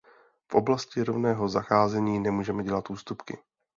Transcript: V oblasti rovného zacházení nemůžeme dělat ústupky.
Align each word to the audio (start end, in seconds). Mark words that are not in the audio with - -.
V 0.47 0.55
oblasti 0.55 1.03
rovného 1.03 1.49
zacházení 1.49 2.19
nemůžeme 2.19 2.63
dělat 2.63 2.89
ústupky. 2.89 3.37